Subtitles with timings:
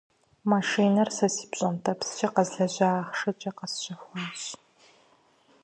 [0.49, 4.41] Машинэр сэ си пщӀэнтӀэпскӀэ къэзлэжьа ахъшэкӀэ къэсщэхуащ.